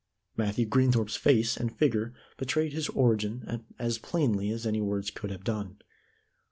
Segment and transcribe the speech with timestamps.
[0.35, 5.43] Matthew Greenthorpe's face and figure betrayed his origin as plainly as any words could have
[5.43, 5.77] done.